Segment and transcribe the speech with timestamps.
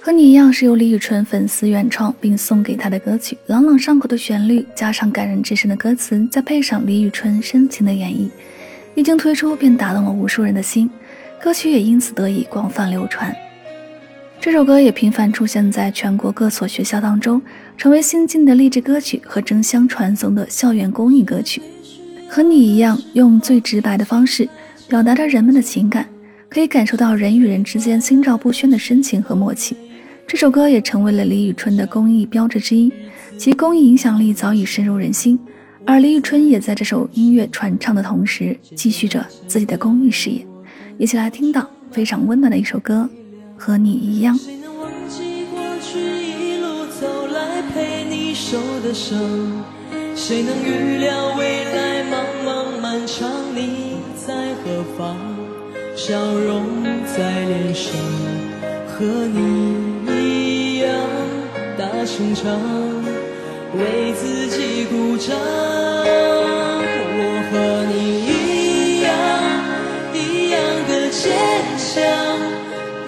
[0.00, 8.28] 和你一样是由李宇春粉丝原创并送给她的歌曲，朗朗上口的旋律加上感人至深的歌词，再配上李宇春深情的演绎，
[8.96, 10.90] 一经推出便打动了无数人的心，
[11.40, 13.34] 歌曲也因此得以广泛流传。
[14.40, 17.40] 这首歌也频繁出现在全国各所学校当中，
[17.78, 21.62] 成为新晋的励志歌曲和争相传颂的校园公益歌曲。
[22.28, 24.48] 和你一样，用最直白的方式
[24.92, 26.06] 表达着人们的情感，
[26.50, 29.74] 可以感受到人与人之间心照不宣的深情和默契。
[30.26, 32.92] 这首歌也成为了李宇春的公益标志之一，
[33.38, 35.38] 其公益影响力早已深入人心。
[35.86, 40.46] 而李宇春也在这首音乐传唱的同时，继续着自己的公益事业。
[40.98, 43.08] 一起来听到非常温暖的一首歌，
[43.56, 44.38] 和你一样。
[50.14, 50.52] 谁能？
[50.62, 53.91] 预料未来茫茫漫长你
[54.64, 55.16] 何方？
[55.96, 57.92] 笑容在脸上，
[58.86, 59.36] 和你
[60.06, 60.90] 一样。
[61.76, 62.58] 大声唱，
[63.74, 65.36] 为自己鼓掌。
[67.14, 67.52] 我和
[67.92, 67.92] 你
[68.26, 69.10] 一样，
[70.14, 70.56] 一样
[70.88, 71.22] 的坚
[71.76, 72.00] 强，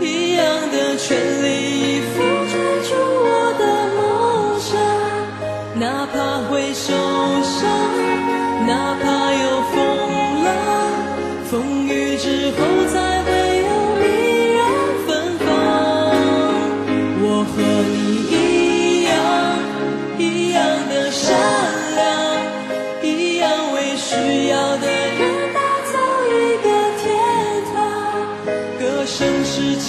[0.00, 1.16] 一样的全
[11.54, 12.58] 风雨之后
[12.92, 13.30] 才会
[13.62, 14.04] 有迷
[14.56, 14.60] 人
[15.06, 15.46] 芬芳。
[17.22, 17.54] 我和
[17.94, 17.94] 你
[18.34, 19.14] 一样，
[20.18, 21.30] 一样的善
[21.94, 22.02] 良，
[23.04, 23.94] 一样为。
[23.96, 25.20] 需要的人
[25.54, 25.60] 打
[25.92, 25.94] 造
[26.26, 26.66] 一个
[26.98, 27.04] 天
[27.72, 27.78] 堂，
[28.76, 29.88] 歌声是翅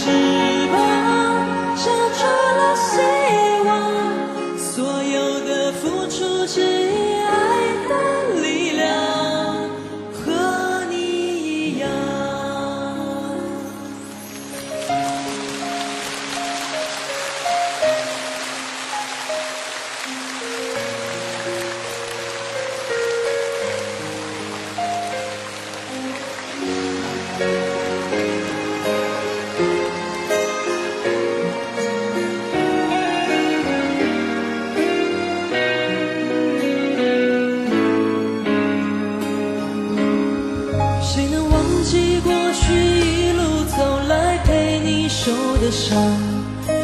[45.65, 45.97] 的伤？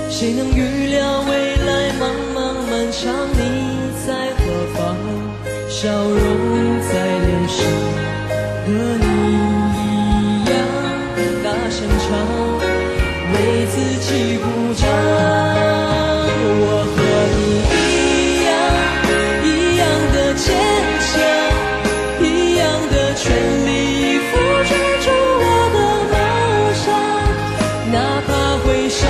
[0.10, 2.04] 谁能预料未来茫
[2.34, 2.38] 茫
[2.70, 4.42] 漫长你在何
[4.74, 4.98] 方？
[5.70, 6.41] 笑容
[13.42, 14.86] 为自己鼓掌。
[16.64, 16.96] 我和
[17.36, 17.40] 你
[17.82, 18.50] 一样，
[19.44, 19.48] 一
[19.78, 19.82] 样
[20.14, 20.46] 的坚
[21.10, 21.12] 强，
[22.22, 22.26] 一
[22.58, 23.24] 样的全
[23.66, 23.70] 力
[24.02, 24.32] 以赴
[24.70, 24.72] 追
[25.02, 25.06] 逐
[25.42, 25.44] 我
[25.74, 25.78] 的
[26.14, 26.16] 梦
[26.84, 26.86] 想。
[27.92, 27.96] 哪
[28.28, 28.30] 怕
[28.64, 29.10] 会受伤，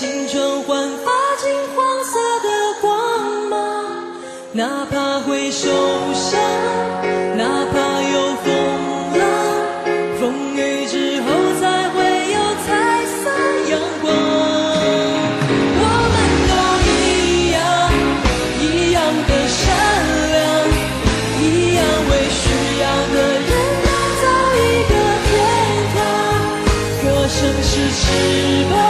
[0.00, 2.48] 青春焕发金黄色的
[2.80, 3.84] 光芒
[4.52, 5.68] 哪怕会受
[6.14, 6.40] 伤
[7.36, 8.48] 哪怕有风
[9.18, 9.22] 浪
[10.18, 11.26] 风雨之后
[11.60, 12.00] 才会
[12.32, 13.20] 有彩色
[13.68, 14.08] 阳光。
[15.76, 15.84] 我
[16.14, 16.16] 们
[16.48, 16.52] 都
[16.88, 17.60] 一样
[18.58, 19.60] 一样的善
[20.32, 20.38] 良
[21.42, 21.44] 一
[21.76, 21.78] 样
[22.08, 22.42] 为需
[22.80, 23.52] 要的人
[23.84, 23.88] 打
[24.22, 24.24] 造
[24.56, 24.92] 一个
[25.28, 25.30] 天
[25.92, 25.98] 堂。
[27.02, 28.02] 歌声是翅
[28.70, 28.89] 膀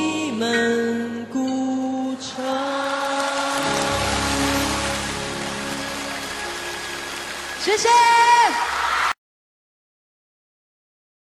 [7.61, 8.80] 谢谢。